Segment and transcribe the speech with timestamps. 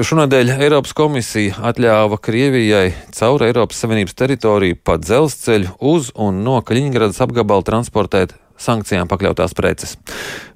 [0.00, 7.20] Šonadēļ Eiropas komisija atļāva Krievijai caur Eiropas Savienības teritoriju pa dzelzceļu uz un no Kaļiņgradas
[7.26, 9.96] apgabala transportēt sankcijām pakļautās preces.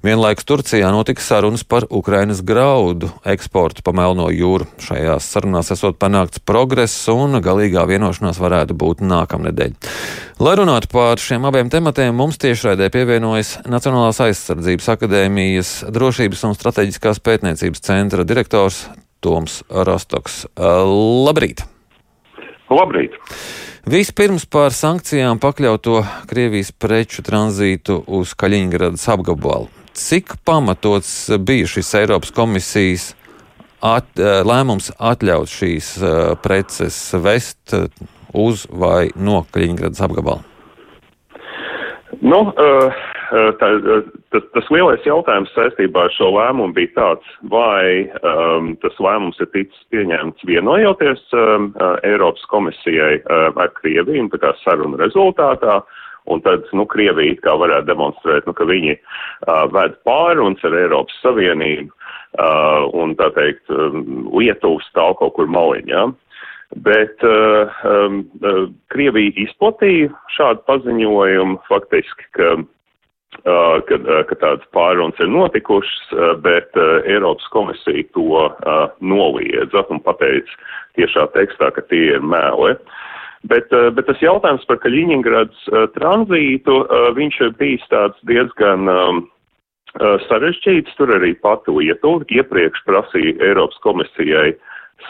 [0.05, 4.67] Vienlaikus Turcijā notika sarunas par Ukrainas graudu eksportu pa Melno jūru.
[4.81, 9.77] Šajās sarunās esot panākts progress un galīgā vienošanās varētu būt nākamnedēļ.
[10.41, 17.23] Lai runātu par šiem abiem tematiem, mums tiešraidē pievienojas Nacionālās aizsardzības akadēmijas drošības un strateģiskās
[17.25, 18.87] pētniecības centra direktors
[19.25, 20.43] Toms Rostoks.
[20.55, 21.65] Labrīt!
[22.69, 23.17] Labrīt!
[23.89, 25.99] Vispirms par sankcijām pakļauto
[26.29, 29.69] Krievijas preču tranzītu uz Kaļiņgradas apgabalu.
[29.95, 31.11] Cik pamatots
[31.45, 33.11] bija šis Eiropas komisijas
[33.81, 37.77] at, eh, lēmums atļaut šīs eh, preces vest
[38.33, 40.41] uz vai no Kaļiņgradas apgabala?
[42.21, 42.41] Nu,
[43.59, 43.69] tā,
[44.33, 49.49] tas, tas lielais jautājums saistībā ar šo lēmumu bija tāds, vai um, tas lēmums ir
[49.53, 51.69] ticis pieņemts vienojoties um,
[52.05, 55.81] Eiropas komisijai uh, ar Krieviju, tā kā saruna rezultātā,
[56.31, 61.17] un tad, nu, Krievija kā varētu demonstrēt, nu, ka viņi uh, ved pārunas ar Eiropas
[61.25, 66.05] Savienību, uh, un, tā teikt, um, Lietuvas stāv kaut kur maliņā.
[66.05, 66.11] Ja?
[66.85, 68.23] Bet uh, um,
[68.91, 72.55] Krievija izplatīja šādu paziņojumu faktiski, ka,
[73.43, 79.83] ka, uh, ka tādas pārunas ir notikušas, uh, bet uh, Eiropas komisija to uh, noliedza
[79.89, 80.59] un pateica
[80.99, 82.75] tiešā tekstā, ka tie ir mēli.
[83.45, 88.89] Bet, uh, bet tas jautājums par Kaļiņingrads uh, tranzītu, uh, viņš ir bijis tāds diezgan
[88.89, 89.25] um,
[89.99, 90.95] uh, sarežģīts.
[90.97, 94.55] Tur arī pati Lietuva iepriekš prasīja Eiropas komisijai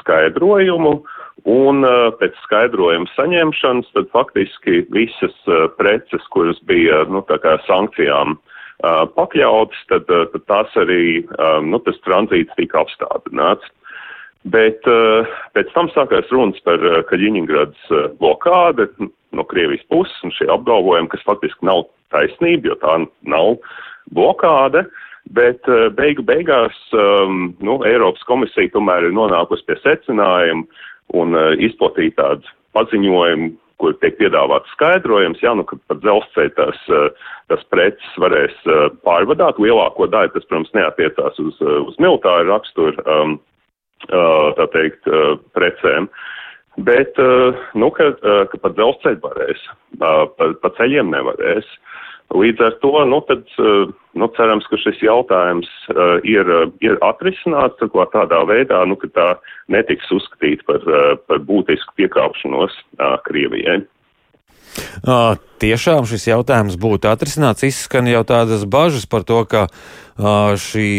[0.02, 0.98] skaidrojumu.
[1.00, 7.20] Uh, Un uh, pēc skaidrojuma saņemšanas, tad faktiski visas uh, preces, kuras bija, nu,
[7.68, 11.26] sankcijām uh, pakļautas, tad, tad tās arī,
[11.68, 13.68] nu, tas tranzīts tika apstādināts.
[14.46, 14.86] Bet
[15.58, 16.78] pēc tam sākās runas par
[17.10, 17.88] Kaļiņingradas
[18.20, 18.86] blokādi
[19.34, 23.56] no Krievijas puses un šie apgalvojumi, kas faktiski nav taisnība, jo tā nav
[24.14, 24.86] blokāde.
[25.34, 25.66] Bet
[25.98, 30.68] beigu beigās um, nu, Eiropas komisija tomēr ir nonākusi pie secinājuma,
[31.14, 36.80] un uh, izplatīja tādu paziņojumu, kur tiek piedāvāts skaidrojums, jā, nu, ka par dzelzceļu tās,
[36.90, 37.10] uh,
[37.52, 39.60] tas preces varēs uh, pārvadāt.
[39.62, 43.36] Lielāko daļu tas, protams, neatiecās uz, uh, uz militāru raksturu, um,
[44.10, 46.10] uh, tā teikt, uh, precēm.
[46.88, 49.68] Bet, uh, nu, ka, uh, ka par dzelzceļu varēs,
[50.00, 51.68] uh, pa, pa ceļiem nevarēs.
[52.34, 56.98] Līdz ar to, nu, tad, uh, nu, cerams, ka šis jautājums uh, ir, uh, ir
[57.06, 59.28] atrisināts tādā veidā, nu, ka tā
[59.70, 60.88] netiks uzskatīta par,
[61.30, 63.84] par būtisku piekāpšanos uh, Krievijai.
[65.06, 67.64] Uh, tiešām šis jautājums būtu atrisināts.
[67.68, 70.90] Izskan jau tādas bažas par to, ka uh, šī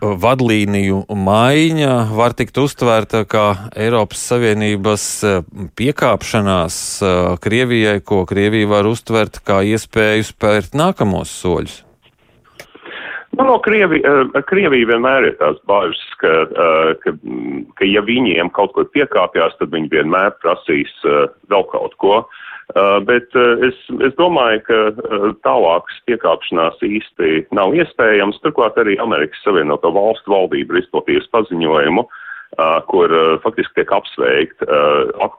[0.00, 3.46] vadlīniju maiņa var tikt uztvērta kā
[3.78, 5.06] Eiropas Savienības
[5.78, 11.80] piekāpšanās uh, Krievijai, ko Krievija var uztvert kā iespēju spērt nākamos soļus.
[13.32, 14.02] Nu, no Krievi,
[14.44, 16.32] Krievija vienmēr ir tās bažas, ka,
[17.00, 17.14] ka,
[17.78, 20.92] ka ja viņiem kaut kur piekāpjas, tad viņi vienmēr prasīs
[21.48, 22.18] vēl kaut ko.
[22.20, 22.42] Uh,
[23.06, 28.40] bet uh, es, es domāju, ka uh, tālākas piekāpšanās īsti nav iespējams.
[28.44, 32.06] Turklāt arī Amerikas Savienoto Valstu valdība ir izplatījusi paziņojumu,
[32.92, 34.60] kur faktiski tiek apsveikt,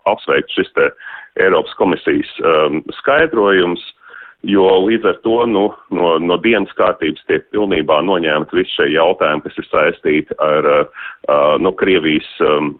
[0.09, 0.87] apsveikt šis te
[1.37, 3.83] Eiropas komisijas um, skaidrojums
[4.43, 5.63] jo līdz ar to nu,
[5.95, 11.53] no, no dienas kārtības tiek pilnībā noņemti visi šie jautājumi, kas ir saistīti ar uh,
[11.63, 12.73] nu, Krievijas um,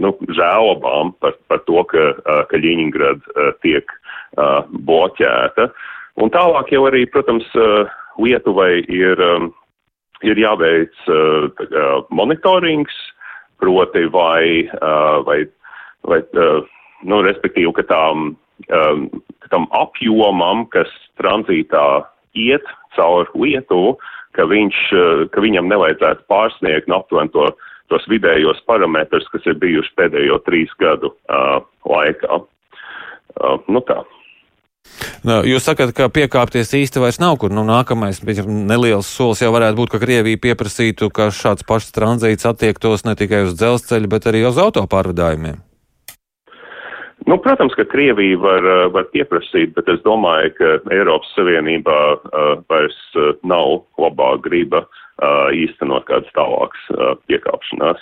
[0.00, 5.68] nu, žēlobām par, par to, ka, uh, ka Ļiņingrad uh, tiek uh, bloķēta.
[6.24, 7.90] Un tālāk jau arī, protams, uh,
[8.22, 9.50] Lietuvai ir, um,
[10.24, 12.96] ir jāveic uh, tā, monitorings,
[13.60, 15.42] proti vai, uh, vai,
[16.08, 16.64] vai uh,
[17.04, 18.32] nu, respektīvi, ka tām
[18.68, 19.06] um,
[19.52, 22.04] tam apjomam, kas tranzītā
[22.38, 22.66] iet
[22.96, 23.96] caur Lietuvu,
[24.36, 27.50] ka, viņš, uh, ka viņam nevajadzētu pārsniegt nu, aptuveni to,
[27.92, 32.42] tos vidējos parametrus, kas ir bijuši pēdējo trīs gadu uh, laikā.
[33.34, 34.02] Uh, nu tā.
[35.24, 37.52] Nu, jūs sakat, ka piekāpties īsti vairs nav kur.
[37.54, 43.06] Nu, nākamais neliels solis jau varētu būt, ka Krievija pieprasītu, ka šāds pašs tranzīts attiektos
[43.08, 45.62] ne tikai uz dzelzceļu, bet arī uz autopārvadājumiem.
[47.26, 52.42] Nu, protams, ka Krievija var, eh, var pieprasīt, bet es domāju, ka Eiropas Savienībā uh,
[52.68, 54.84] vairs uh, nav labā griba
[55.54, 56.88] īstenot kādas tālākas
[57.30, 58.00] piekāpšanās.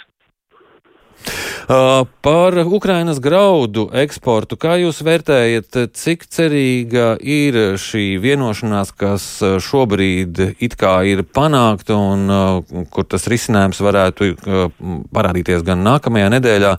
[2.24, 9.26] Par Ukrainas graudu eksportu, kā jūs vērtējat, cik cerīga ir šī vienošanās, kas
[9.68, 14.32] šobrīd it kā ir panākta un kur tas risinājums varētu
[15.12, 16.76] parādīties gan nākamajā nedēļā?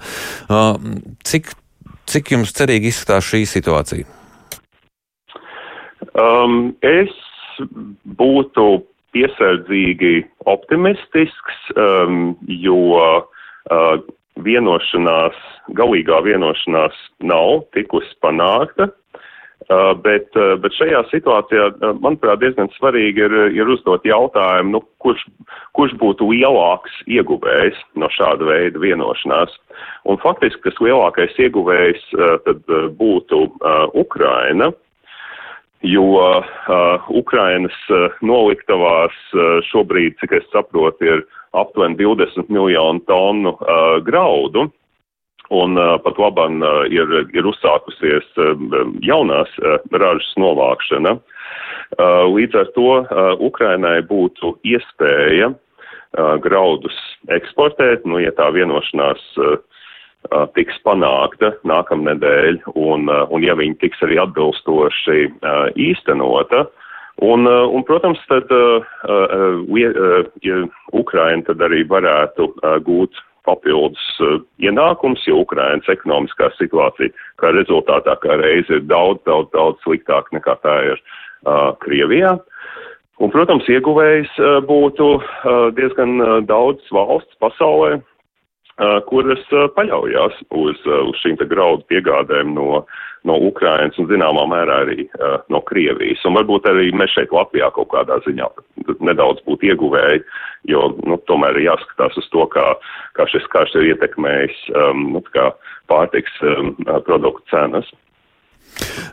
[1.29, 1.53] Cik,
[2.09, 4.07] cik jums cerīgi izskatās šī situācija?
[6.19, 7.13] Um, es
[8.19, 8.83] būtu
[9.13, 14.01] piesardzīgi optimistisks, um, jo uh,
[14.43, 15.37] vienošanās,
[15.77, 18.89] galīgā vienošanās nav tikusi panākta.
[19.71, 24.81] Uh, bet, uh, bet šajā situācijā, uh, manuprāt, diezgan svarīgi ir, ir uzdot jautājumu, nu,
[24.99, 25.21] kurš,
[25.77, 29.55] kurš būtu lielāks ieguvējs no šāda veida vienošanās.
[30.09, 32.03] Un faktiski tas lielākais ieguvējs
[32.43, 32.59] tad
[32.99, 33.39] būtu
[33.99, 34.67] Ukraina,
[35.87, 36.05] jo
[37.23, 37.79] Ukrainas
[38.21, 39.15] noliktavās
[39.71, 41.25] šobrīd, cik es saprotu, ir
[41.55, 43.55] aptuveni 20 miljonu tonu
[44.03, 44.67] graudu.
[45.53, 48.53] Un uh, pat labam uh, ir, ir uzsākusies uh,
[49.05, 51.17] jaunās uh, ražas novākšana.
[51.93, 56.95] Uh, līdz ar to uh, Ukrainai būtu iespēja uh, graudus
[57.35, 59.59] eksportēt, nu, ja tā vienošanās uh,
[60.55, 65.25] tiks panākta nākamnedēļ, un, un ja viņi tiks arī atbilstoši
[65.83, 66.63] īstenota.
[67.21, 68.47] Un, un protams, tad
[70.47, 70.61] ja
[70.95, 72.47] Ukraina tad arī varētu
[72.87, 74.03] gūt papildus
[74.63, 77.11] ienākums, jo Ukrainas ekonomiskā situācija
[77.41, 82.37] kā rezultātā kā reize ir daudz, daudz, daudz sliktāk nekā tā ir uh, Krievijā.
[83.21, 87.99] Un, protams, ieguvējs uh, būtu uh, diezgan uh, daudz valsts pasaulē,
[89.09, 89.43] kuras
[89.75, 92.83] paļaujās uz, uz šīm graudu piegādēm no,
[93.23, 96.23] no Ukrainas un zināmā mērā arī uh, no Krievijas.
[96.25, 98.49] Un varbūt arī mēs šeit Latvijā kaut kādā ziņā
[99.05, 100.23] nedaudz būtu ieguvēji,
[100.71, 102.65] jo nu, tomēr ir jāskatās uz to, kā,
[103.17, 105.23] kā šis karš ir ietekmējis um, nu,
[105.91, 106.73] pārtiks um,
[107.05, 107.89] produktu cenas.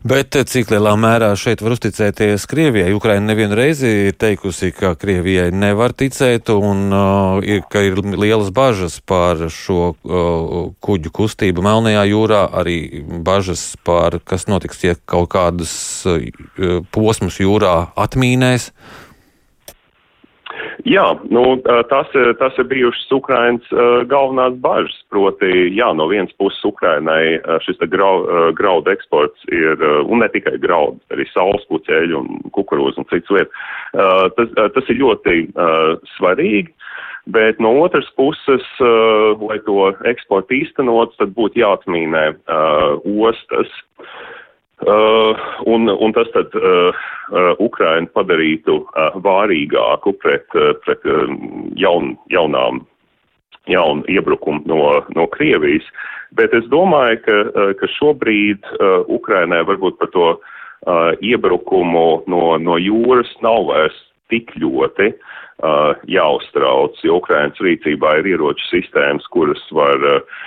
[0.00, 2.94] Bet cik lielā mērā šeit var uzticēties Krievijai?
[2.96, 8.48] Ukraina nevienu reizi ir teikusi, ka Krievijai nevar ticēt un uh, ir, ka ir lielas
[8.56, 12.78] bažas par šo uh, kuģu kustību Melnajā jūrā, arī
[13.26, 15.74] bažas par, kas notiks, ja kaut kādas
[16.08, 18.70] uh, posmus jūrā atmīnēs.
[20.88, 21.58] Jā, nu,
[21.90, 22.08] tas,
[22.40, 23.66] tas ir bijušas Ukrainas
[24.08, 24.96] galvenās bažas.
[25.12, 28.24] Proti, jā, no vienas puses Ukrainai šis grau,
[28.56, 33.66] graudu eksports ir, un ne tikai graudu, arī saules puceļu un kukurūzu un citas lietas.
[34.38, 35.36] Tas, tas ir ļoti
[36.16, 36.72] svarīgi.
[37.30, 42.24] Bet no otras puses, lai to eksportu īstenot, tad būtu jāatmīnē
[43.28, 43.74] ostas.
[44.80, 45.36] Uh,
[45.68, 46.88] un, un tas tad uh,
[47.28, 51.28] uh, Ukrainu padarītu uh, vārīgāku pret, uh, pret uh,
[51.76, 52.80] jaun, jaunām,
[53.68, 54.80] jaunu iebrukumu no,
[55.12, 55.84] no Krievijas.
[56.32, 62.56] Bet es domāju, ka, uh, ka šobrīd uh, Ukrainai varbūt par to uh, iebrukumu no,
[62.56, 64.00] no jūras nav vairs
[64.32, 70.40] tik ļoti uh, jāuztrauc, jo Ukrainas rīcībā ir ieroču sistēmas, kuras var uh,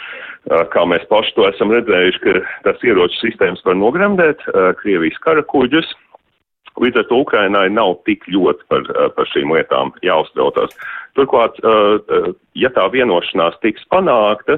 [0.44, 4.44] Kā mēs paši to esam redzējuši, ka tas ieroču sistēmas var nogremdēt
[4.81, 5.94] Krievijas karakuģus.
[6.84, 10.74] Līdz ar to Ukrainai nav tik ļoti par, par šīm lietām jāuztraucās.
[11.16, 11.60] Turklāt,
[12.57, 14.57] ja tā vienošanās tiks panākta,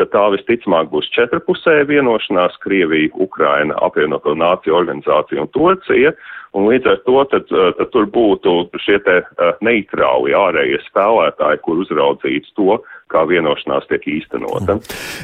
[0.00, 6.12] tad tā visticamāk būs četrpusēja vienošanās Krievija, Ukraina, apvienoto nāciju organizācija un Turcija.
[6.56, 9.18] Un līdz ar to tad, tad tur būtu šie te
[9.66, 12.78] neitrāli ārējie spēlētāji, kur uzraudzīts to,
[13.12, 14.78] kā vienošanās tiek īstenota.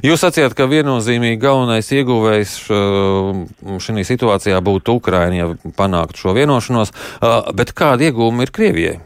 [0.06, 2.56] Jūs sacījāt, ka viennozīmīgi galvenais ieguvējs
[3.83, 6.95] šajā situācijā būtu Ukraina, ja panāktu šo vienošanos,
[7.59, 9.00] bet kāda iegūma ir Krievijai?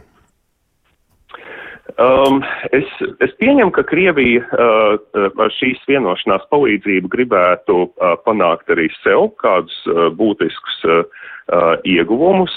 [1.97, 2.43] Um,
[2.77, 2.89] es,
[3.25, 4.99] es pieņemu, ka Krievija uh,
[5.41, 11.07] ar šīs vienošanās palīdzību gribētu uh, panākt arī sev kādus uh, būtiskus uh,
[11.49, 12.53] uh, ieguvumus.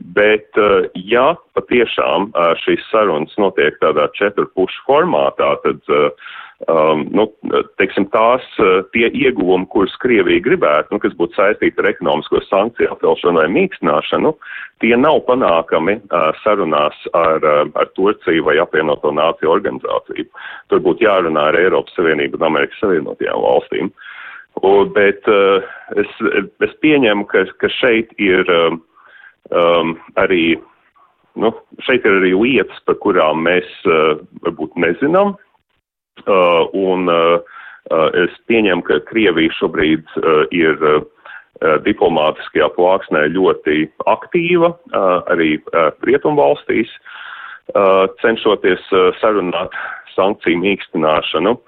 [0.00, 6.30] Bet, eh, ja patiešām eh, šīs sarunas notiek tādā četru pušu formātā, tad, eh,
[6.72, 7.26] um, nu,
[7.80, 8.44] teiksim, tās
[8.94, 14.34] tie ieguvumi, kurus Krievija gribētu, nu, kas būtu saistīti ar ekonomisko sankciju atcelšanu vai mīkstināšanu,
[14.80, 20.28] tie nav panākami uh, sarunās ar, uh, ar Turciju vai apvienoto nāciju organizāciju.
[20.72, 23.92] Tur būtu jārunā ar Eiropas Savienību un Amerikas Savienotajām valstīm.
[24.60, 25.64] Un, bet uh,
[26.00, 26.20] es,
[26.64, 28.48] es pieņemu, ka, ka šeit ir.
[28.48, 28.80] Uh,
[29.48, 30.58] um, arī
[31.40, 31.52] nu,
[31.86, 35.36] šeit ir arī lietas, par kurām mēs uh, varbūt nezinām.
[36.26, 37.40] Uh, un uh,
[37.90, 41.00] uh, es pieņemu, ka Krievija šobrīd uh, ir uh,
[41.86, 46.92] diplomātiskajā plāksnē ļoti aktīva uh, arī uh, Rietumvalstīs,
[47.72, 49.76] uh, cenšoties uh, sarunāt
[50.16, 51.58] sankciju mīkstināšanu.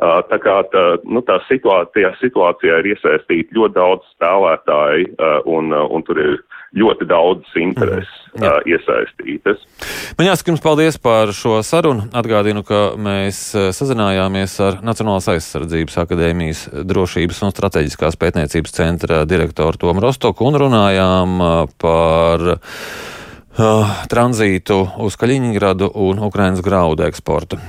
[0.00, 5.10] Tā kā tā, nu, tā situācijā, situācijā ir iesaistīti ļoti daudz spēlētāji,
[5.50, 6.38] un, un tur ir
[6.76, 9.62] ļoti daudz intereses mm, uh, iesaistītas.
[10.18, 12.06] Man jāsaka jums paldies par šo sarunu.
[12.16, 13.42] Atgādinu, ka mēs
[13.76, 21.38] sazinājāmies ar Nacionālās aizsardzības akadēmijas drošības un strateģiskās pētniecības centra direktoru Tomu Rostoku un runājām
[21.82, 27.60] par uh, tranzītu uz Kaļiņģeradu un Ukrainas graudu eksportu.